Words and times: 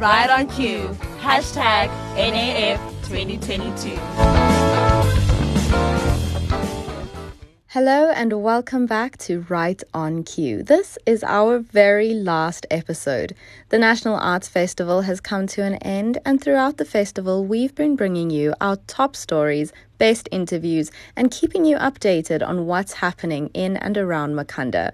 Right 0.00 0.28
on 0.28 0.46
cue. 0.48 0.88
Hashtag 1.20 1.88
NAF 2.16 2.78
2022. 3.08 3.96
Hello 7.68 8.10
and 8.10 8.42
welcome 8.42 8.84
back 8.84 9.16
to 9.16 9.46
Right 9.48 9.82
on 9.94 10.22
Cue. 10.22 10.62
This 10.62 10.98
is 11.06 11.24
our 11.24 11.60
very 11.60 12.12
last 12.12 12.66
episode. 12.70 13.34
The 13.70 13.78
National 13.78 14.16
Arts 14.16 14.48
Festival 14.48 15.00
has 15.00 15.22
come 15.22 15.46
to 15.46 15.62
an 15.62 15.76
end, 15.76 16.18
and 16.26 16.42
throughout 16.42 16.76
the 16.76 16.84
festival, 16.84 17.46
we've 17.46 17.74
been 17.74 17.96
bringing 17.96 18.28
you 18.28 18.52
our 18.60 18.76
top 18.86 19.16
stories, 19.16 19.72
best 19.96 20.28
interviews, 20.30 20.90
and 21.16 21.30
keeping 21.30 21.64
you 21.64 21.78
updated 21.78 22.46
on 22.46 22.66
what's 22.66 22.92
happening 22.92 23.48
in 23.54 23.78
and 23.78 23.96
around 23.96 24.34
Makhanda. 24.34 24.92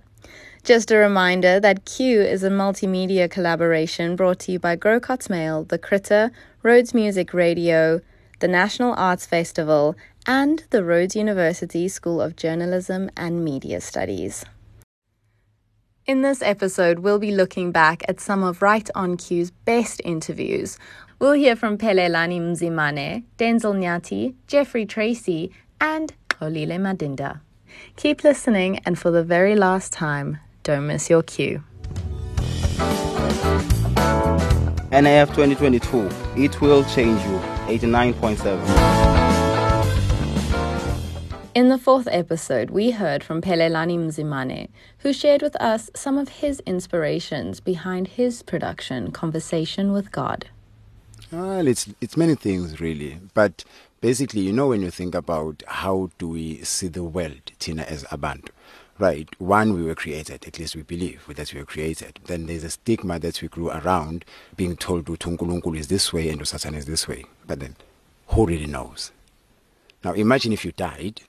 Just 0.64 0.92
a 0.92 0.96
reminder 0.96 1.58
that 1.58 1.84
Cue 1.84 2.20
is 2.20 2.44
a 2.44 2.48
multimedia 2.48 3.28
collaboration 3.28 4.14
brought 4.14 4.38
to 4.40 4.52
you 4.52 4.60
by 4.60 4.76
Grocott's 4.76 5.28
Mail, 5.28 5.64
The 5.64 5.76
Critter, 5.76 6.30
Rhodes 6.62 6.94
Music 6.94 7.34
Radio, 7.34 8.00
the 8.38 8.46
National 8.46 8.94
Arts 8.96 9.26
Festival, 9.26 9.96
and 10.24 10.62
the 10.70 10.84
Rhodes 10.84 11.16
University 11.16 11.88
School 11.88 12.20
of 12.20 12.36
Journalism 12.36 13.10
and 13.16 13.44
Media 13.44 13.80
Studies. 13.80 14.44
In 16.06 16.22
this 16.22 16.40
episode, 16.42 17.00
we'll 17.00 17.18
be 17.18 17.32
looking 17.32 17.72
back 17.72 18.04
at 18.08 18.20
some 18.20 18.44
of 18.44 18.62
Right 18.62 18.88
on 18.94 19.16
Cue's 19.16 19.50
best 19.50 20.00
interviews. 20.04 20.78
We'll 21.18 21.32
hear 21.32 21.56
from 21.56 21.76
Pelelani 21.76 22.40
Mzimane, 22.40 23.24
Denzel 23.36 23.74
Nyati, 23.74 24.36
Geoffrey 24.46 24.86
Tracey, 24.86 25.50
and 25.80 26.12
Xolile 26.28 26.78
Madinda. 26.78 27.40
Keep 27.96 28.22
listening, 28.22 28.78
and 28.86 28.96
for 28.96 29.10
the 29.10 29.24
very 29.24 29.56
last 29.56 29.92
time, 29.92 30.38
don't 30.62 30.86
miss 30.86 31.10
your 31.10 31.22
cue. 31.22 31.62
NAF 34.92 35.28
2022, 35.28 36.08
it 36.36 36.60
will 36.60 36.84
change 36.84 37.22
you. 37.24 37.40
89.7. 37.66 39.02
In 41.54 41.68
the 41.68 41.78
fourth 41.78 42.08
episode, 42.10 42.70
we 42.70 42.90
heard 42.92 43.22
from 43.22 43.40
Pelelani 43.40 43.98
Mzimane, 43.98 44.68
who 44.98 45.12
shared 45.12 45.42
with 45.42 45.54
us 45.56 45.90
some 45.94 46.18
of 46.18 46.28
his 46.28 46.60
inspirations 46.60 47.60
behind 47.60 48.08
his 48.08 48.42
production, 48.42 49.10
Conversation 49.12 49.92
with 49.92 50.10
God. 50.12 50.46
Well, 51.30 51.66
it's 51.66 51.88
it's 52.00 52.16
many 52.16 52.34
things 52.34 52.80
really, 52.80 53.18
but 53.32 53.64
basically, 54.02 54.40
you 54.42 54.52
know, 54.52 54.68
when 54.68 54.82
you 54.82 54.90
think 54.90 55.14
about 55.14 55.62
how 55.66 56.10
do 56.18 56.28
we 56.28 56.62
see 56.64 56.88
the 56.88 57.02
world, 57.02 57.52
Tina 57.58 57.82
as 57.82 58.04
Abantu, 58.04 58.50
right? 58.98 59.28
One, 59.40 59.74
we 59.74 59.82
were 59.82 59.94
created, 59.94 60.46
at 60.46 60.58
least 60.58 60.76
we 60.76 60.82
believe 60.82 61.24
that 61.34 61.52
we 61.52 61.60
were 61.60 61.66
created. 61.66 62.20
Then 62.24 62.46
there's 62.46 62.64
a 62.64 62.70
stigma 62.70 63.18
that 63.18 63.42
we 63.42 63.48
grew 63.48 63.70
around, 63.70 64.24
being 64.56 64.76
told 64.76 65.06
Utunkulunkulu 65.06 65.78
is 65.78 65.88
this 65.88 66.12
way 66.12 66.28
and 66.28 66.46
Satan 66.46 66.74
is 66.74 66.86
this 66.86 67.08
way. 67.08 67.24
But 67.46 67.60
then, 67.60 67.76
who 68.28 68.46
really 68.46 68.66
knows? 68.66 69.12
Now, 70.04 70.12
imagine 70.12 70.52
if 70.52 70.64
you 70.64 70.72
died 70.72 71.22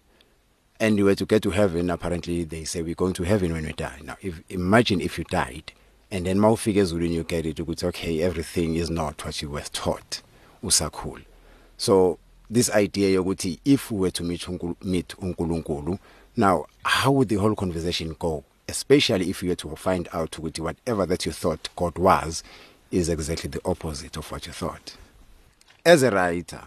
and 0.80 0.98
you 0.98 1.06
were 1.06 1.16
to 1.16 1.26
get 1.26 1.44
to 1.44 1.52
heaven, 1.52 1.90
apparently 1.90 2.44
they 2.44 2.64
say 2.64 2.82
we're 2.82 2.96
going 2.96 3.14
to 3.14 3.24
heaven 3.24 3.54
when 3.54 3.66
we 3.66 3.74
die. 3.74 4.00
Now, 4.04 4.18
if, 4.22 4.42
imagine 4.50 5.02
if 5.02 5.18
you 5.18 5.24
died, 5.26 5.74
and 6.12 6.26
then 6.26 6.40
more 6.40 6.58
figures 6.58 6.94
when 6.94 7.12
you 7.12 7.24
get 7.24 7.46
it, 7.46 7.58
say, 7.80 7.88
okay, 7.88 8.22
everything 8.22 8.76
is 8.76 8.90
not 8.90 9.26
what 9.26 9.42
you 9.42 9.50
were 9.50 9.62
taught. 9.62 10.22
Usakul. 10.64 11.24
So 11.78 12.20
this 12.50 12.70
idea, 12.70 13.20
Yoguti, 13.20 13.60
if 13.66 13.92
we 13.92 14.00
were 14.00 14.12
to 14.12 14.24
meet, 14.24 14.48
meet 14.84 15.16
now 16.36 16.66
how 16.84 17.12
would 17.12 17.30
the 17.30 17.36
whole 17.36 17.56
conversation 17.56 18.16
go? 18.20 18.44
Especially 18.68 19.30
if 19.30 19.44
you 19.44 19.50
were 19.50 19.56
to 19.56 19.76
find 19.76 20.08
out 20.14 20.32
Yoguti, 20.32 20.60
whatever 20.60 21.06
that 21.06 21.26
you 21.26 21.32
thought 21.32 21.70
God 21.76 21.98
was 21.98 22.44
is 22.92 23.10
exactly 23.10 23.50
the 23.50 23.62
opposite 23.66 24.18
of 24.18 24.32
what 24.32 24.46
you 24.48 24.54
thought. 24.54 24.96
As 25.86 26.04
a 26.04 26.12
writer, 26.12 26.62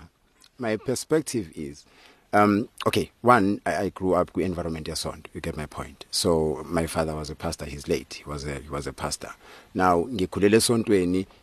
my 0.58 0.76
perspective 0.76 1.50
is 1.54 1.84
um, 2.32 2.68
okay, 2.86 3.10
one, 3.22 3.60
I, 3.64 3.76
I 3.76 3.88
grew 3.90 4.14
up 4.14 4.34
with 4.34 4.44
environment 4.44 4.88
sound. 4.98 5.28
You 5.32 5.40
get 5.40 5.56
my 5.56 5.64
point. 5.66 6.04
So 6.10 6.62
my 6.66 6.86
father 6.86 7.14
was 7.14 7.30
a 7.30 7.34
pastor. 7.34 7.64
He's 7.64 7.88
late. 7.88 8.14
He 8.14 8.24
was 8.28 8.44
a 8.46 8.58
he 8.58 8.68
was 8.68 8.86
a 8.86 8.92
pastor. 8.92 9.30
Now 9.74 10.02
ngikhulele. 10.04 11.36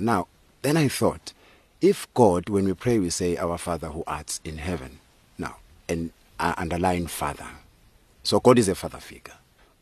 Now 0.00 0.26
then 0.62 0.76
I 0.76 0.88
thought, 0.88 1.32
if 1.80 2.12
God, 2.14 2.48
when 2.48 2.64
we 2.64 2.74
pray, 2.74 2.98
we 2.98 3.10
say 3.10 3.36
Our 3.36 3.56
Father 3.58 3.88
who 3.88 4.02
art 4.06 4.40
in 4.44 4.58
heaven. 4.58 4.98
Now 5.38 5.56
and 5.88 6.10
uh, 6.38 6.54
underline 6.56 7.06
Father. 7.06 7.48
So 8.22 8.40
God 8.40 8.58
is 8.58 8.68
a 8.68 8.74
father 8.74 8.98
figure. 8.98 9.34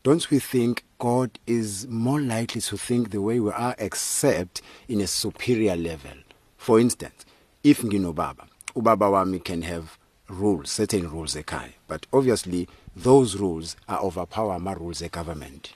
Don't 0.03 0.31
we 0.31 0.39
think 0.39 0.85
God 0.99 1.39
is 1.47 1.87
more 1.89 2.21
likely 2.21 2.61
to 2.61 2.77
think 2.77 3.11
the 3.11 3.23
way 3.23 3.41
we 3.41 3.51
are, 3.51 3.75
except 3.79 4.61
in 4.87 5.01
a 5.01 5.07
superior 5.07 5.77
level? 5.77 6.13
For 6.59 6.79
instance, 6.79 7.25
if 7.63 7.81
nginobaba 7.83 8.47
ubaba 8.77 9.09
wami 9.11 9.43
can 9.43 9.63
have 9.63 9.97
rules 10.29 10.71
certain 10.71 11.09
rules 11.11 11.35
ekhaya 11.35 11.73
but 11.89 12.07
obviously 12.13 12.69
those 12.97 13.37
rules 13.37 13.77
are 13.89 14.01
overpower 14.01 14.59
my 14.59 14.73
rules 14.73 15.01
of 15.01 15.11
government 15.13 15.75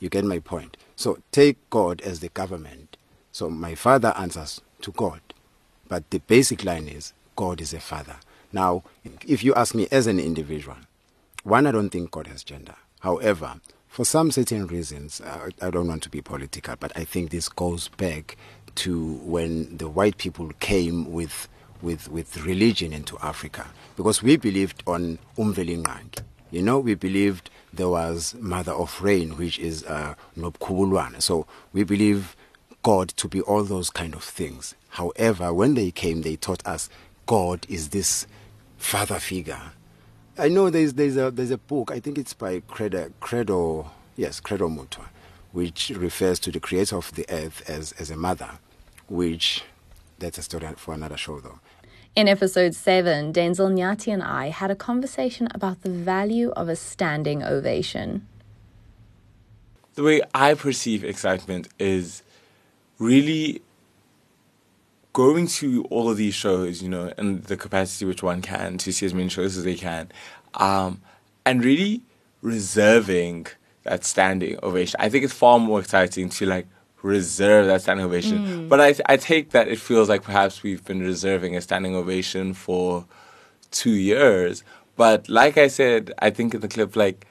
you 0.00 0.08
get 0.08 0.24
my 0.24 0.38
point 0.38 0.76
so 0.96 1.18
take 1.30 1.56
god 1.70 2.00
as 2.00 2.20
the 2.20 2.28
government 2.30 2.96
so 3.32 3.50
my 3.50 3.74
father 3.74 4.12
answers 4.16 4.60
to 4.80 4.90
god 4.92 5.20
but 5.88 6.08
the 6.10 6.18
basic 6.20 6.64
line 6.64 6.88
is 6.88 7.12
god 7.36 7.60
is 7.60 7.72
a 7.74 7.80
father 7.80 8.16
now 8.52 8.82
if 9.26 9.42
you 9.42 9.54
ask 9.54 9.74
me 9.74 9.86
as 9.90 10.06
an 10.06 10.18
individual 10.20 10.76
one 11.44 11.66
i 11.66 11.72
don't 11.72 11.90
think 11.90 12.10
god 12.10 12.26
has 12.26 12.42
gender 12.44 12.74
however 13.00 13.60
for 13.88 14.04
some 14.04 14.30
certain 14.30 14.66
reasons 14.66 15.20
uh, 15.20 15.48
i 15.62 15.70
don't 15.70 15.88
want 15.88 16.02
to 16.02 16.10
be 16.10 16.20
political 16.20 16.74
but 16.78 16.92
i 16.96 17.04
think 17.04 17.30
this 17.30 17.48
goes 17.48 17.88
back 17.88 18.36
to 18.74 19.14
when 19.24 19.76
the 19.76 19.88
white 19.88 20.18
people 20.18 20.50
came 20.60 21.10
with 21.12 21.48
with, 21.82 22.08
with 22.10 22.44
religion 22.44 22.92
into 22.92 23.16
Africa 23.18 23.66
because 23.96 24.22
we 24.22 24.36
believed 24.36 24.82
on 24.86 25.18
Umvelinqangi. 25.36 26.22
You 26.50 26.62
know, 26.62 26.78
we 26.78 26.94
believed 26.94 27.50
there 27.72 27.88
was 27.88 28.34
Mother 28.38 28.72
of 28.72 29.00
Rain, 29.02 29.36
which 29.36 29.58
is 29.58 29.84
uh. 29.84 30.14
So 31.18 31.46
we 31.72 31.84
believe 31.84 32.36
God 32.82 33.08
to 33.10 33.28
be 33.28 33.42
all 33.42 33.64
those 33.64 33.90
kind 33.90 34.14
of 34.14 34.24
things. 34.24 34.74
However, 34.90 35.52
when 35.52 35.74
they 35.74 35.90
came, 35.90 36.22
they 36.22 36.36
taught 36.36 36.66
us 36.66 36.88
God 37.26 37.66
is 37.68 37.90
this 37.90 38.26
father 38.78 39.18
figure. 39.18 39.60
I 40.38 40.48
know 40.48 40.70
there's, 40.70 40.94
there's, 40.94 41.16
a, 41.16 41.30
there's 41.30 41.50
a 41.50 41.58
book, 41.58 41.90
I 41.90 42.00
think 42.00 42.16
it's 42.16 42.32
by 42.32 42.60
Credo, 42.68 43.10
Credo 43.20 43.90
yes, 44.16 44.40
Credo 44.40 44.68
Mutwa, 44.68 45.06
which 45.52 45.90
refers 45.90 46.38
to 46.40 46.50
the 46.50 46.60
creator 46.60 46.96
of 46.96 47.14
the 47.14 47.26
earth 47.28 47.68
as, 47.68 47.92
as 47.92 48.10
a 48.10 48.16
mother, 48.16 48.58
which 49.08 49.64
that's 50.18 50.38
a 50.38 50.42
story 50.42 50.68
for 50.76 50.94
another 50.94 51.16
show, 51.16 51.40
though. 51.40 51.60
In 52.16 52.26
episode 52.26 52.74
7, 52.74 53.32
Denzel 53.32 53.72
Nyati 53.72 54.12
and 54.12 54.22
I 54.22 54.48
had 54.48 54.70
a 54.70 54.74
conversation 54.74 55.48
about 55.54 55.82
the 55.82 55.90
value 55.90 56.50
of 56.50 56.68
a 56.68 56.74
standing 56.74 57.42
ovation. 57.44 58.26
The 59.94 60.02
way 60.02 60.22
I 60.34 60.54
perceive 60.54 61.04
excitement 61.04 61.68
is 61.78 62.22
really 62.98 63.62
going 65.18 65.48
to 65.48 65.82
all 65.86 66.08
of 66.08 66.16
these 66.16 66.32
shows, 66.32 66.80
you 66.80 66.88
know, 66.88 67.12
and 67.18 67.42
the 67.50 67.56
capacity 67.56 68.04
which 68.04 68.22
one 68.22 68.40
can 68.40 68.78
to 68.78 68.92
see 68.92 69.04
as 69.04 69.12
many 69.12 69.28
shows 69.28 69.56
as 69.58 69.64
they 69.64 69.74
can, 69.74 70.12
um, 70.54 71.00
and 71.44 71.64
really 71.64 72.02
reserving 72.40 73.44
that 73.82 74.04
standing 74.04 74.56
ovation. 74.62 74.96
I 75.00 75.08
think 75.08 75.24
it's 75.24 75.32
far 75.32 75.58
more 75.58 75.80
exciting 75.80 76.28
to 76.28 76.46
like 76.46 76.68
reserve 77.02 77.66
that 77.66 77.82
standing 77.82 78.06
ovation. 78.06 78.46
Mm. 78.46 78.68
But 78.68 78.80
I, 78.80 78.94
I 79.06 79.16
take 79.16 79.50
that 79.50 79.66
it 79.66 79.80
feels 79.80 80.08
like 80.08 80.22
perhaps 80.22 80.62
we've 80.62 80.84
been 80.84 81.00
reserving 81.00 81.56
a 81.56 81.60
standing 81.62 81.96
ovation 81.96 82.54
for 82.54 83.04
two 83.72 83.96
years. 84.12 84.62
But 84.94 85.28
like 85.28 85.58
I 85.58 85.66
said, 85.66 86.12
I 86.20 86.30
think 86.30 86.54
in 86.54 86.60
the 86.60 86.68
clip, 86.68 86.94
like, 86.94 87.26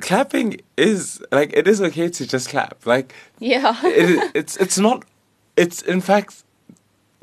clapping 0.00 0.60
is 0.76 1.22
like 1.32 1.50
it 1.54 1.66
is 1.66 1.80
okay 1.80 2.08
to 2.10 2.26
just 2.26 2.48
clap 2.48 2.84
like 2.84 3.14
yeah 3.38 3.74
it, 3.84 4.32
it's 4.34 4.56
it's 4.56 4.76
not 4.76 5.04
it's 5.56 5.80
in 5.82 6.00
fact 6.00 6.44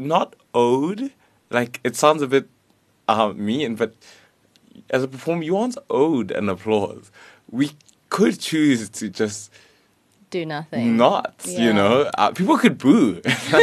not 0.07 0.35
owed 0.53 1.11
like 1.49 1.79
it 1.83 1.95
sounds 1.95 2.21
a 2.21 2.27
bit 2.27 2.47
uh, 3.07 3.33
mean 3.33 3.75
but 3.75 3.93
as 4.89 5.03
a 5.03 5.07
performer 5.07 5.43
you 5.43 5.57
aren't 5.57 5.77
owed 5.89 6.31
an 6.31 6.49
applause 6.49 7.11
we 7.49 7.71
could 8.09 8.39
choose 8.39 8.89
to 8.89 9.09
just 9.09 9.51
do 10.31 10.45
nothing. 10.45 10.97
Not, 10.97 11.35
yeah. 11.45 11.59
you 11.59 11.73
know, 11.73 12.09
uh, 12.17 12.31
people 12.31 12.57
could 12.57 12.77
boo. 12.77 13.21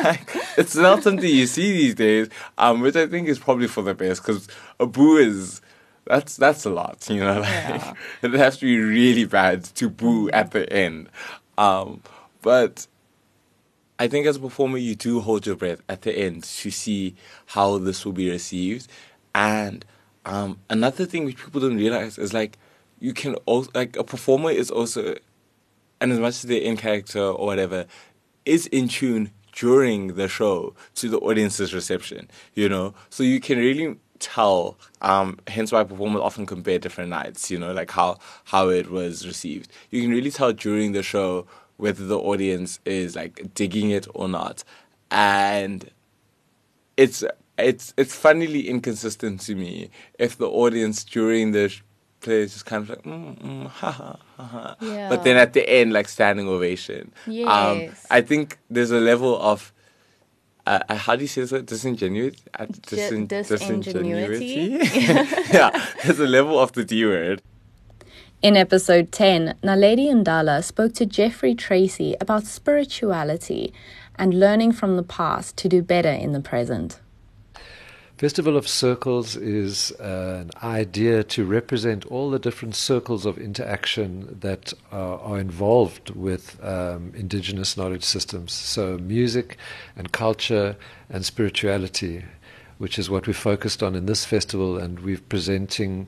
like, 0.00 0.34
it's 0.56 0.74
not 0.74 1.02
something 1.02 1.28
you 1.28 1.46
see 1.46 1.72
these 1.72 1.94
days, 1.94 2.28
um, 2.58 2.80
which 2.80 2.96
I 2.96 3.06
think 3.06 3.28
is 3.28 3.38
probably 3.38 3.68
for 3.68 3.82
the 3.82 3.94
best 3.94 4.22
because 4.22 4.48
a 4.80 4.86
boo 4.86 5.18
is 5.18 5.60
that's 6.06 6.36
that's 6.36 6.64
a 6.64 6.70
lot, 6.70 7.08
you 7.08 7.20
know. 7.20 7.40
Like, 7.40 7.50
yeah. 7.50 7.94
it 8.22 8.32
has 8.32 8.58
to 8.58 8.66
be 8.66 8.78
really 8.78 9.26
bad 9.26 9.64
to 9.76 9.88
boo 9.88 10.30
at 10.30 10.50
the 10.50 10.70
end, 10.72 11.08
um, 11.56 12.02
but. 12.42 12.88
I 13.98 14.08
think 14.08 14.26
as 14.26 14.36
a 14.36 14.40
performer, 14.40 14.78
you 14.78 14.94
do 14.94 15.20
hold 15.20 15.46
your 15.46 15.56
breath 15.56 15.80
at 15.88 16.02
the 16.02 16.16
end 16.16 16.44
to 16.44 16.70
see 16.70 17.14
how 17.46 17.78
this 17.78 18.04
will 18.04 18.12
be 18.12 18.30
received. 18.30 18.88
And 19.34 19.84
um, 20.24 20.58
another 20.68 21.06
thing 21.06 21.24
which 21.24 21.36
people 21.36 21.60
don't 21.60 21.76
realize 21.76 22.18
is 22.18 22.34
like 22.34 22.58
you 22.98 23.12
can 23.12 23.34
also 23.46 23.70
like 23.74 23.96
a 23.96 24.04
performer 24.04 24.50
is 24.50 24.70
also 24.70 25.16
and 26.00 26.12
as 26.12 26.18
much 26.18 26.34
as 26.34 26.42
they're 26.42 26.60
in 26.60 26.76
character 26.76 27.20
or 27.20 27.46
whatever, 27.46 27.86
is 28.44 28.66
in 28.66 28.88
tune 28.88 29.30
during 29.52 30.14
the 30.14 30.28
show 30.28 30.74
to 30.94 31.08
the 31.08 31.18
audience's 31.18 31.72
reception, 31.72 32.28
you 32.54 32.68
know? 32.68 32.94
So 33.08 33.22
you 33.22 33.40
can 33.40 33.58
really 33.58 33.96
tell, 34.18 34.76
um, 35.00 35.38
hence 35.46 35.72
why 35.72 35.84
performers 35.84 36.20
often 36.20 36.46
compare 36.46 36.78
different 36.78 37.10
nights, 37.10 37.50
you 37.50 37.58
know, 37.58 37.72
like 37.72 37.90
how, 37.90 38.18
how 38.44 38.68
it 38.68 38.90
was 38.90 39.26
received. 39.26 39.72
You 39.90 40.02
can 40.02 40.10
really 40.10 40.30
tell 40.30 40.52
during 40.52 40.92
the 40.92 41.02
show 41.02 41.46
whether 41.76 42.06
the 42.06 42.18
audience 42.18 42.80
is 42.84 43.16
like 43.16 43.54
digging 43.54 43.90
it 43.90 44.06
or 44.14 44.28
not. 44.28 44.64
And 45.10 45.90
it's 46.96 47.24
it's 47.58 47.94
it's 47.96 48.14
funnily 48.14 48.68
inconsistent 48.68 49.40
to 49.42 49.54
me 49.54 49.90
if 50.18 50.36
the 50.36 50.48
audience 50.48 51.04
during 51.04 51.52
the 51.52 51.74
play 52.20 52.40
is 52.40 52.52
just 52.52 52.66
kind 52.66 52.82
of 52.82 52.88
like 52.90 53.02
mm, 53.02 53.38
mm, 53.38 53.66
ha, 53.68 53.90
ha, 53.90 54.18
ha. 54.42 54.76
Yeah. 54.80 55.08
but 55.08 55.22
then 55.22 55.36
at 55.36 55.52
the 55.52 55.68
end 55.68 55.92
like 55.92 56.08
standing 56.08 56.48
ovation 56.48 57.12
um 57.44 57.90
i 58.10 58.20
think 58.20 58.58
there's 58.70 58.90
a 58.90 59.00
level 59.00 59.38
of 59.40 59.72
uh, 60.66 60.80
uh, 60.88 60.96
how 60.96 61.14
do 61.14 61.22
you 61.22 61.28
say 61.28 61.42
this? 61.42 61.52
Disingenuity? 61.52 62.42
Uh, 62.58 62.66
disin- 62.66 63.28
disingenuity? 63.28 64.78
yeah, 65.54 65.70
there's 66.02 66.18
a 66.18 66.26
level 66.26 66.58
of 66.58 66.72
the 66.72 66.84
D 66.84 67.06
word. 67.06 67.40
In 68.46 68.56
episode 68.56 69.10
10, 69.10 69.56
Naledi 69.64 70.06
Ndala 70.06 70.62
spoke 70.62 70.94
to 70.94 71.04
Geoffrey 71.04 71.52
Tracey 71.52 72.14
about 72.20 72.44
spirituality 72.44 73.72
and 74.14 74.38
learning 74.38 74.70
from 74.70 74.96
the 74.96 75.02
past 75.02 75.56
to 75.56 75.68
do 75.68 75.82
better 75.82 76.12
in 76.12 76.30
the 76.30 76.38
present. 76.38 77.00
Festival 78.18 78.56
of 78.56 78.68
Circles 78.68 79.34
is 79.34 79.90
uh, 79.98 80.42
an 80.42 80.50
idea 80.62 81.24
to 81.24 81.44
represent 81.44 82.06
all 82.06 82.30
the 82.30 82.38
different 82.38 82.76
circles 82.76 83.26
of 83.26 83.36
interaction 83.36 84.38
that 84.42 84.72
are, 84.92 85.18
are 85.18 85.40
involved 85.40 86.10
with 86.10 86.64
um, 86.64 87.12
indigenous 87.16 87.76
knowledge 87.76 88.04
systems. 88.04 88.52
So, 88.52 88.96
music 88.98 89.56
and 89.96 90.12
culture 90.12 90.76
and 91.10 91.24
spirituality, 91.24 92.24
which 92.78 92.96
is 92.96 93.10
what 93.10 93.26
we 93.26 93.32
focused 93.32 93.82
on 93.82 93.96
in 93.96 94.06
this 94.06 94.24
festival, 94.24 94.78
and 94.78 95.00
we're 95.00 95.18
presenting 95.18 96.06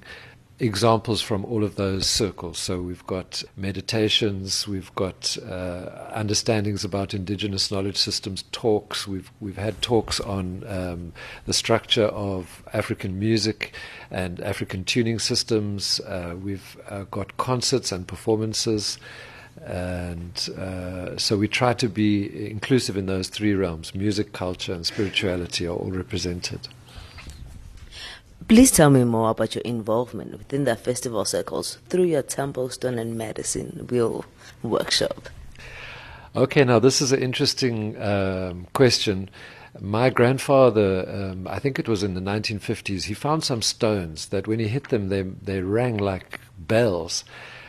examples 0.60 1.22
from 1.22 1.44
all 1.44 1.62
of 1.62 1.76
those 1.76 2.06
circles. 2.06 2.58
So 2.58 2.81
we've 2.81 3.06
got 3.06 3.44
meditations, 3.56 4.66
we've 4.66 4.93
got 4.94 5.37
uh, 5.49 6.10
understandings 6.12 6.84
about 6.84 7.14
indigenous 7.14 7.70
knowledge 7.70 7.96
systems, 7.96 8.44
talks. 8.50 9.06
We've 9.06 9.31
we've 9.40 9.56
had 9.56 9.81
talks 9.82 10.20
on 10.20 10.64
um, 10.66 11.12
the 11.46 11.52
structure 11.52 12.06
of 12.06 12.62
African 12.72 13.19
music 13.19 13.72
and 14.10 14.40
African 14.40 14.84
tuning 14.84 15.19
systems. 15.19 16.00
Uh, 16.00 16.34
we've 16.43 16.76
uh, 16.88 17.04
got 17.11 17.37
concerts 17.37 17.93
and 17.93 18.06
performances. 18.06 18.99
And 19.64 20.49
uh, 20.56 21.19
so 21.19 21.37
we 21.37 21.49
try 21.49 21.75
to 21.75 21.88
be 21.88 22.49
inclusive 22.49 22.96
in 22.96 23.06
those 23.06 23.28
three 23.28 23.54
realms 23.54 23.93
music, 23.93 24.32
culture, 24.32 24.72
and 24.72 24.87
spirituality 24.87 25.66
are 25.66 25.75
all 25.75 25.90
represented. 25.90 26.69
Please 28.48 28.70
tell 28.70 28.88
me 28.88 29.04
more 29.04 29.28
about 29.28 29.54
your 29.54 29.62
involvement 29.62 30.32
within 30.32 30.64
the 30.64 30.74
festival 30.74 31.26
circles 31.26 31.76
through 31.90 32.04
your 32.04 32.22
Templeton 32.22 32.98
and 32.98 33.14
Medicine 33.14 33.86
Wheel 33.90 34.24
workshop. 34.62 35.28
Okay, 36.34 36.64
now 36.64 36.78
this 36.78 37.02
is 37.02 37.12
an 37.12 37.22
interesting 37.22 38.00
um, 38.00 38.66
question. 38.72 39.28
My 39.80 40.08
grandfather, 40.08 41.06
um, 41.06 41.46
I 41.46 41.58
think 41.58 41.78
it 41.78 41.88
was 41.88 42.02
in 42.02 42.14
the 42.14 42.22
1950s, 42.22 43.04
he 43.04 43.12
found 43.12 43.44
some 43.44 43.60
stones 43.60 44.28
that 44.28 44.48
when 44.48 44.60
he 44.60 44.68
hit 44.68 44.88
them, 44.88 45.10
they, 45.10 45.22
they 45.22 45.60
rang 45.60 45.98
like 45.98 46.40
bells. 46.56 47.24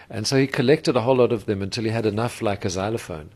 And 0.10 0.26
so 0.26 0.38
he 0.38 0.48
collected 0.48 0.96
a 0.96 1.02
whole 1.02 1.18
lot 1.18 1.34
of 1.34 1.46
them 1.46 1.62
until 1.62 1.84
he 1.84 1.90
had 1.90 2.06
enough 2.06 2.42
like 2.42 2.64
a 2.64 2.70
xylophone. 2.70 3.32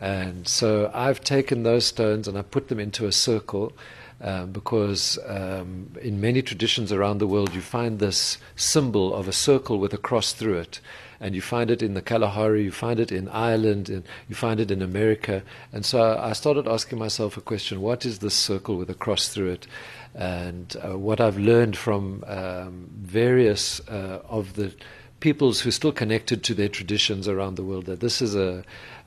And 0.00 0.48
so 0.48 0.90
I've 0.94 1.20
taken 1.20 1.64
those 1.64 1.84
stones 1.84 2.26
and 2.26 2.38
I 2.38 2.42
put 2.42 2.68
them 2.68 2.80
into 2.80 3.06
a 3.06 3.12
circle 3.12 3.72
um, 4.20 4.50
because 4.52 5.18
um, 5.26 5.90
in 6.02 6.20
many 6.20 6.42
traditions 6.42 6.92
around 6.92 7.18
the 7.18 7.26
world 7.26 7.54
you 7.54 7.60
find 7.60 7.98
this 7.98 8.38
symbol 8.56 9.14
of 9.14 9.28
a 9.28 9.32
circle 9.32 9.78
with 9.78 9.94
a 9.94 9.98
cross 9.98 10.32
through 10.32 10.58
it. 10.58 10.80
And 11.20 11.34
you 11.34 11.40
find 11.40 11.68
it 11.70 11.82
in 11.82 11.94
the 11.94 12.02
Kalahari, 12.02 12.62
you 12.62 12.70
find 12.70 13.00
it 13.00 13.10
in 13.10 13.28
Ireland, 13.28 13.88
and 13.88 14.04
you 14.28 14.36
find 14.36 14.60
it 14.60 14.70
in 14.70 14.82
America. 14.82 15.42
And 15.72 15.84
so 15.84 16.16
I 16.16 16.32
started 16.32 16.68
asking 16.68 16.98
myself 16.98 17.36
a 17.36 17.40
question 17.40 17.80
what 17.80 18.06
is 18.06 18.20
this 18.20 18.34
circle 18.34 18.76
with 18.76 18.88
a 18.88 18.94
cross 18.94 19.28
through 19.28 19.50
it? 19.50 19.66
And 20.14 20.76
uh, 20.76 20.96
what 20.96 21.20
I've 21.20 21.38
learned 21.38 21.76
from 21.76 22.22
um, 22.26 22.88
various 22.94 23.80
uh, 23.88 24.22
of 24.28 24.54
the 24.54 24.72
peoples 25.20 25.60
who 25.60 25.68
are 25.68 25.72
still 25.72 25.92
connected 25.92 26.42
to 26.44 26.54
their 26.54 26.68
traditions 26.68 27.26
around 27.26 27.56
the 27.56 27.64
world, 27.64 27.86
that 27.86 28.00
this 28.00 28.22
is 28.22 28.34
a, 28.36 28.62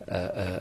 a, 0.08 0.16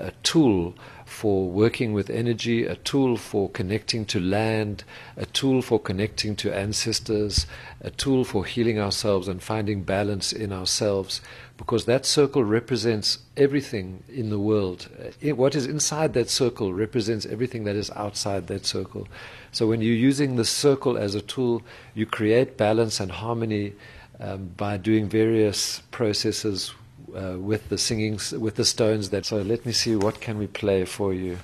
a 0.09 0.13
tool 0.23 0.75
for 1.05 1.49
working 1.49 1.93
with 1.93 2.09
energy, 2.09 2.65
a 2.65 2.77
tool 2.77 3.17
for 3.17 3.51
connecting 3.51 4.05
to 4.05 4.21
land, 4.21 4.85
a 5.17 5.27
tool 5.27 5.61
for 5.61 5.81
connecting 5.81 6.37
to 6.37 6.55
ancestors, 6.55 7.47
a 7.81 7.91
tool 7.91 8.23
for 8.23 8.45
healing 8.45 8.79
ourselves 8.79 9.27
and 9.27 9.43
finding 9.43 9.83
balance 9.83 10.33
in 10.33 10.53
ourselves, 10.53 11.21
because 11.57 11.85
that 11.85 12.07
circle 12.07 12.45
represents 12.45 13.19
everything 13.37 14.05
in 14.09 14.31
the 14.31 14.39
world. 14.39 14.89
What 15.21 15.57
is 15.57 15.67
inside 15.67 16.15
that 16.15 16.31
circle 16.31 16.73
represents 16.73 17.27
everything 17.27 17.65
that 17.65 17.75
is 17.75 17.91
outside 17.91 18.47
that 18.47 18.65
circle. 18.65 19.09
So 19.51 19.67
when 19.67 19.81
you're 19.81 19.95
using 19.95 20.37
the 20.37 20.45
circle 20.45 20.97
as 20.97 21.17
a 21.17 21.21
tool, 21.21 21.63
you 21.93 22.07
create 22.07 22.57
balance 22.57 23.01
and 23.01 23.11
harmony 23.11 23.73
um, 24.21 24.51
by 24.57 24.77
doing 24.77 25.09
various 25.09 25.83
processes 25.91 26.73
uh, 27.15 27.39
with 27.39 27.69
the 27.69 27.79
singing, 27.79 28.21
with 28.39 28.57
the 28.57 28.65
stones. 28.65 29.11
That 29.11 29.27
so. 29.27 29.37
Let 29.43 29.65
me 29.67 29.73
see 29.73 29.97
what 29.97 30.21
can 30.21 30.39
we 30.39 30.47
play 30.47 30.85
for 30.85 31.13
you. 31.15 31.39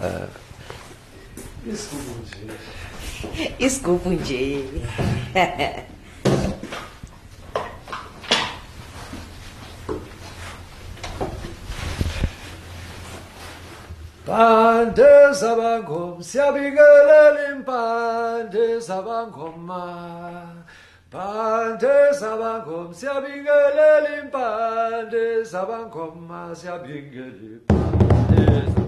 Uh, 0.00 0.26
Isigubhu 3.58 4.10
nje. 4.10 4.64
Bande 14.26 15.32
zabangom 15.32 16.22
siyabingelela 16.22 17.54
impande 21.14 21.14
zabangoma 21.14 21.14
Bande 21.14 22.12
zabangom 22.12 22.92
siyabingelela 22.94 24.18
impande 24.22 25.44
zabangoma 25.44 26.54
siyabingelela 26.54 27.62
impande 27.70 28.74
siyabingelela 28.74 28.83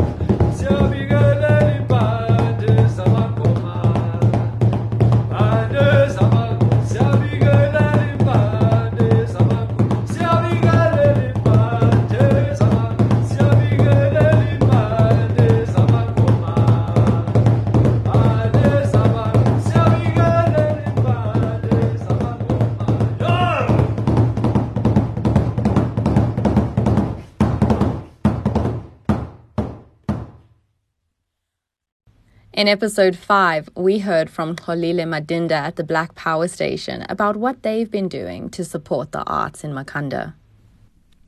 In 32.57 32.69
episode 32.69 33.19
5, 33.19 33.69
we 33.77 33.99
heard 33.99 34.31
from 34.31 34.57
Xolile 34.57 35.05
Madinda 35.05 35.51
at 35.51 35.77
the 35.77 35.85
Black 35.85 36.15
Power 36.15 36.49
Station 36.49 37.05
about 37.11 37.37
what 37.37 37.63
they've 37.63 37.91
been 37.91 38.09
doing 38.09 38.49
to 38.49 38.65
support 38.65 39.13
the 39.13 39.23
arts 39.25 39.63
in 39.63 39.73
Makhanda. 39.73 40.33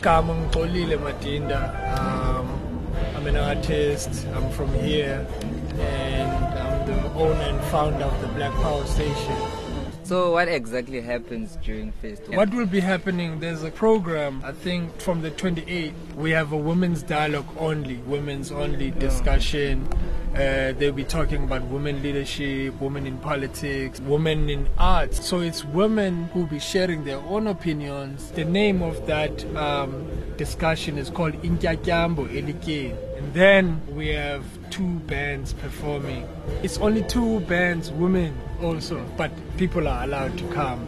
Gama 0.01 0.33
Ngxolile 0.33 0.97
Madinda. 0.97 1.99
Um, 1.99 2.59
I'm 3.15 3.27
an 3.27 3.37
artist. 3.37 4.27
I'm 4.35 4.51
from 4.53 4.73
here, 4.73 5.27
and 5.79 6.33
I'm 6.33 6.87
the 6.87 7.13
owner 7.13 7.43
and 7.43 7.61
founder 7.65 8.05
of 8.05 8.19
the 8.23 8.29
Black 8.29 8.55
Power 8.63 8.87
Station. 8.87 9.37
So 10.05 10.33
what 10.33 10.49
exactly 10.49 11.03
happens 11.03 11.59
during 11.63 11.93
festival? 11.93 12.37
What 12.37 12.55
will 12.55 12.65
be 12.65 12.81
happening? 12.81 13.39
There's 13.39 13.65
a 13.65 13.71
program. 13.71 14.41
I 14.43 14.53
think 14.53 14.99
from 14.99 15.21
the 15.21 15.31
28th, 15.33 15.93
we 16.15 16.31
have 16.31 16.53
a 16.53 16.57
women's 16.57 17.03
dialogue 17.03 17.55
only, 17.59 17.99
women's 17.99 18.51
only 18.51 18.93
discussion. 18.93 19.87
Uh, 20.35 20.73
they'll 20.73 20.93
be 20.93 21.05
talking 21.05 21.45
about 21.45 21.63
women 21.65 22.03
leadership, 22.03 22.81
women 22.81 23.07
in 23.07 23.19
politics, 23.19 24.01
women 24.01 24.49
in 24.49 24.69
arts. 24.79 25.27
So 25.27 25.41
it's 25.41 25.65
women 25.65 26.25
who'll 26.33 26.47
be 26.47 26.59
sharing 26.59 27.05
their 27.05 27.19
own 27.19 27.47
opinions. 27.47 28.31
The 28.33 28.45
name 28.45 28.83
of 28.83 29.07
that 29.07 29.45
um, 29.57 30.07
discussion 30.37 30.99
is 30.99 31.11
called 31.11 31.35
Inkyakyambo 31.43 32.29
Elike. 32.31 32.95
And 33.17 33.35
then 33.35 33.81
we 33.95 34.09
have 34.09 34.45
two 34.71 35.01
bands 35.01 35.53
performing. 35.55 36.29
It's 36.63 36.79
only 36.79 37.03
two 37.05 37.41
bands, 37.41 37.91
women 37.91 38.39
also, 38.63 39.05
but 39.17 39.31
people 39.57 39.89
are 39.89 40.05
allowed 40.05 40.39
to 40.39 40.45
come. 40.49 40.87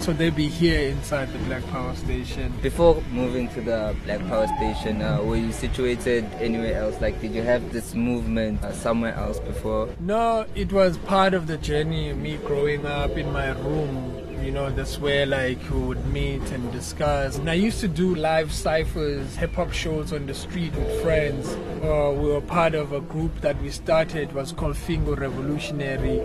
So 0.00 0.14
they'll 0.14 0.32
be 0.32 0.48
here 0.48 0.88
inside 0.88 1.30
the 1.30 1.38
Black 1.40 1.64
Power 1.66 1.94
Station. 1.94 2.54
Before 2.62 3.02
moving 3.12 3.48
to 3.50 3.60
the 3.60 3.94
Black 4.04 4.20
Power 4.28 4.46
Station, 4.56 5.02
uh, 5.02 5.22
were 5.22 5.36
you 5.36 5.52
situated 5.52 6.24
anywhere 6.40 6.74
else? 6.80 6.98
Like, 7.02 7.20
did 7.20 7.34
you 7.34 7.42
have 7.42 7.70
this 7.70 7.94
movement 7.94 8.64
uh, 8.64 8.72
somewhere 8.72 9.14
else 9.14 9.38
before? 9.40 9.90
No, 10.00 10.46
it 10.54 10.72
was 10.72 10.96
part 10.98 11.34
of 11.34 11.48
the 11.48 11.58
journey. 11.58 12.14
Me 12.14 12.38
growing 12.38 12.86
up 12.86 13.10
in 13.18 13.30
my 13.30 13.50
room, 13.50 14.19
you 14.42 14.50
know, 14.50 14.70
that's 14.70 14.98
where 14.98 15.26
like 15.26 15.58
we 15.70 15.78
would 15.80 16.06
meet 16.06 16.42
and 16.50 16.72
discuss. 16.72 17.36
And 17.36 17.48
I 17.50 17.54
used 17.54 17.80
to 17.80 17.88
do 17.88 18.14
live 18.14 18.52
ciphers, 18.52 19.36
hip 19.36 19.54
hop 19.54 19.72
shows 19.72 20.12
on 20.12 20.26
the 20.26 20.34
street 20.34 20.74
with 20.74 21.02
friends. 21.02 21.48
Uh, 21.82 22.12
we 22.16 22.28
were 22.28 22.40
part 22.40 22.74
of 22.74 22.92
a 22.92 23.00
group 23.00 23.40
that 23.40 23.60
we 23.62 23.70
started 23.70 24.32
was 24.32 24.52
called 24.52 24.76
Fingo 24.76 25.18
Revolutionary, 25.18 26.20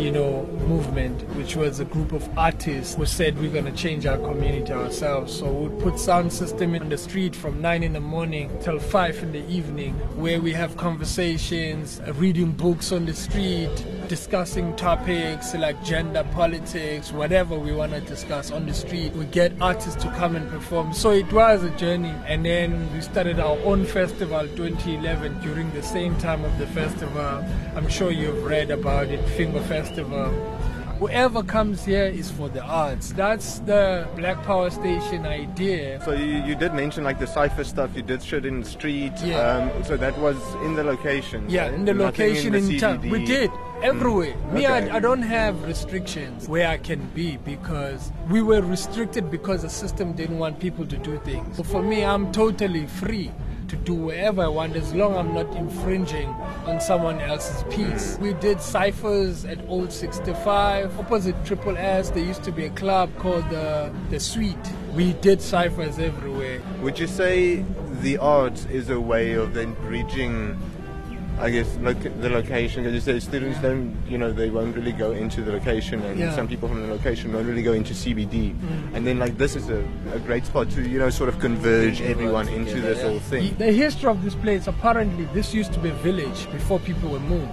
you 0.00 0.10
know, 0.10 0.46
movement, 0.66 1.22
which 1.36 1.56
was 1.56 1.80
a 1.80 1.84
group 1.84 2.12
of 2.12 2.28
artists 2.38 2.94
who 2.94 3.06
said 3.06 3.38
we're 3.38 3.52
gonna 3.52 3.72
change 3.72 4.06
our 4.06 4.18
community 4.18 4.72
ourselves. 4.72 5.36
So 5.38 5.50
we'd 5.52 5.82
put 5.82 5.98
sound 5.98 6.32
system 6.32 6.74
in 6.74 6.88
the 6.88 6.98
street 6.98 7.34
from 7.34 7.60
nine 7.60 7.82
in 7.82 7.92
the 7.92 8.00
morning 8.00 8.50
till 8.62 8.78
five 8.78 9.22
in 9.22 9.32
the 9.32 9.46
evening, 9.48 9.94
where 10.16 10.40
we 10.40 10.52
have 10.52 10.76
conversations, 10.76 12.00
reading 12.14 12.52
books 12.52 12.92
on 12.92 13.06
the 13.06 13.14
street, 13.14 13.70
discussing 14.12 14.76
topics 14.76 15.54
like 15.54 15.82
gender, 15.82 16.22
politics, 16.34 17.10
whatever 17.12 17.58
we 17.58 17.72
want 17.72 17.92
to 17.92 18.00
discuss 18.02 18.50
on 18.50 18.66
the 18.66 18.74
street. 18.74 19.10
We 19.14 19.24
get 19.24 19.54
artists 19.58 20.02
to 20.02 20.10
come 20.10 20.36
and 20.36 20.50
perform. 20.50 20.92
So 20.92 21.12
it 21.12 21.32
was 21.32 21.64
a 21.64 21.70
journey. 21.78 22.14
And 22.26 22.44
then 22.44 22.92
we 22.92 23.00
started 23.00 23.40
our 23.40 23.56
own 23.60 23.86
festival 23.86 24.42
2011 24.48 25.40
during 25.40 25.70
the 25.70 25.82
same 25.82 26.14
time 26.18 26.44
of 26.44 26.58
the 26.58 26.66
festival. 26.66 27.42
I'm 27.74 27.88
sure 27.88 28.10
you've 28.10 28.44
read 28.44 28.70
about 28.70 29.06
it, 29.06 29.24
Fingo 29.34 29.66
Festival. 29.66 30.28
Whoever 31.02 31.42
comes 31.42 31.84
here 31.84 32.04
is 32.04 32.30
for 32.30 32.48
the 32.48 32.62
arts. 32.62 33.10
That's 33.10 33.58
the 33.58 34.06
Black 34.14 34.40
Power 34.44 34.70
Station 34.70 35.26
idea. 35.26 36.00
So 36.04 36.12
you, 36.12 36.44
you 36.44 36.54
did 36.54 36.74
mention 36.74 37.02
like 37.02 37.18
the 37.18 37.26
cipher 37.26 37.64
stuff. 37.64 37.90
You 37.96 38.02
did 38.02 38.22
shit 38.22 38.46
in 38.46 38.60
the 38.60 38.66
street. 38.66 39.10
Yeah. 39.24 39.72
Um, 39.74 39.82
so 39.82 39.96
that 39.96 40.16
was 40.18 40.36
in 40.64 40.76
the 40.76 40.84
location. 40.84 41.50
Yeah, 41.50 41.62
right? 41.62 41.74
in 41.74 41.86
the 41.86 41.92
Nothing 41.92 42.06
location 42.28 42.54
in, 42.54 42.68
the 42.68 42.78
town. 42.78 43.00
We 43.00 43.24
did 43.24 43.50
everywhere. 43.82 44.36
Me, 44.52 44.64
Okay. 44.64 44.90
I, 44.90 44.98
I 44.98 45.00
don't 45.00 45.22
have 45.22 45.64
restrictions 45.64 46.48
where 46.48 46.68
I 46.68 46.78
can 46.78 47.04
be 47.16 47.36
because 47.38 48.12
we 48.30 48.40
were 48.40 48.62
restricted 48.62 49.28
because 49.28 49.62
the 49.62 49.70
system 49.70 50.12
didn't 50.12 50.38
want 50.38 50.60
people 50.60 50.86
to 50.86 50.96
do 50.98 51.18
things. 51.24 51.56
So 51.56 51.64
for 51.64 51.82
me, 51.82 52.04
I'm 52.04 52.30
totally 52.30 52.86
free 52.86 53.32
to 53.72 53.76
do 53.78 53.94
whatever 53.94 54.42
I 54.42 54.48
want 54.48 54.76
as 54.76 54.92
long 54.92 55.16
I'm 55.16 55.32
not 55.32 55.50
infringing 55.56 56.28
on 56.66 56.78
someone 56.78 57.20
else's 57.20 57.64
piece. 57.74 58.18
We 58.20 58.34
did 58.34 58.60
ciphers 58.60 59.46
at 59.46 59.66
Old 59.66 59.90
65 59.90 61.00
opposite 61.00 61.42
Triple 61.46 61.78
S. 61.78 62.10
There 62.10 62.22
used 62.22 62.44
to 62.44 62.52
be 62.52 62.66
a 62.66 62.70
club 62.70 63.08
called 63.16 63.48
the 63.48 63.90
the 64.10 64.20
Suite. 64.20 64.68
We 64.94 65.14
did 65.14 65.40
ciphers 65.40 65.98
everywhere. 65.98 66.60
Would 66.82 66.98
you 66.98 67.06
say 67.06 67.64
the 68.02 68.18
arts 68.18 68.66
is 68.66 68.90
a 68.90 69.00
way 69.00 69.32
of 69.32 69.54
then 69.54 69.72
bridging, 69.88 70.60
I 71.38 71.50
guess, 71.50 71.76
loc- 71.80 71.96
the 72.20 72.28
location? 72.30 72.84
Because 72.84 72.94
you 72.94 73.00
say 73.00 73.18
students 73.20 73.58
don't, 73.60 73.96
you 74.08 74.16
know, 74.18 74.32
they 74.32 74.50
won't 74.50 74.76
really 74.76 74.92
go 74.92 75.12
into 75.12 75.42
the 75.42 75.52
location, 75.52 76.00
and 76.02 76.18
Yeah. 76.18 76.34
some 76.34 76.46
people 76.46 76.68
from 76.68 76.82
the 76.82 76.88
location 76.88 77.32
won't 77.32 77.46
really 77.48 77.62
go 77.62 77.72
into 77.72 77.94
CBD. 77.94 78.54
Mm. 78.54 78.94
And 78.94 79.06
then, 79.06 79.18
like, 79.18 79.38
this 79.38 79.56
is 79.56 79.68
a, 79.68 79.82
a 80.14 80.18
great 80.20 80.46
spot 80.46 80.70
to, 80.70 80.82
you 80.82 80.98
know, 80.98 81.10
sort 81.10 81.28
of 81.28 81.38
converge 81.40 82.00
everyone 82.00 82.48
into 82.48 82.80
this 82.80 83.02
whole 83.02 83.18
thing. 83.18 83.54
The 83.58 83.72
history 83.72 84.08
of 84.10 84.22
this 84.22 84.34
place, 84.36 84.66
apparently, 84.66 85.24
this 85.34 85.52
used 85.54 85.72
to 85.72 85.80
be 85.80 85.88
a 85.88 85.94
village 85.94 86.50
before 86.52 86.78
people 86.78 87.10
were 87.10 87.20
moved. 87.20 87.50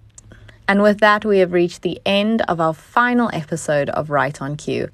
And 0.67 0.81
with 0.81 1.01
that, 1.01 1.23
we 1.23 1.37
have 1.37 1.53
reached 1.53 1.83
the 1.83 2.01
end 2.03 2.41
of 2.47 2.59
our 2.59 2.73
final 2.73 3.29
episode 3.31 3.91
of 3.91 4.09
Right 4.09 4.41
on 4.41 4.57
Cue. 4.57 4.89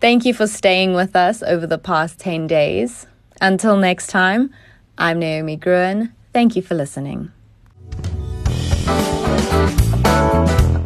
Thank 0.00 0.24
you 0.24 0.32
for 0.32 0.46
staying 0.46 0.94
with 0.94 1.16
us 1.16 1.42
over 1.42 1.66
the 1.66 1.78
past 1.78 2.20
10 2.20 2.46
days. 2.46 3.08
Until 3.40 3.76
next 3.76 4.06
time, 4.06 4.54
I'm 4.96 5.18
Naomi 5.18 5.56
Gruen. 5.56 6.12
Thank 6.32 6.54
you 6.54 6.62
for 6.62 6.76
listening. 6.76 7.32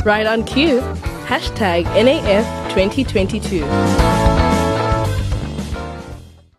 Right 0.04 0.26
on 0.26 0.44
cue. 0.44 0.80
Hashtag 1.26 1.84
NAF 1.94 2.44
2022. 2.70 4.39